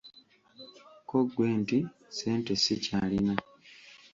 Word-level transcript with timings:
Ko 1.07 1.17
ggwe 1.27 1.47
nti 1.61 1.79
Ssente 2.13 2.53
sikyalina. 2.63 3.33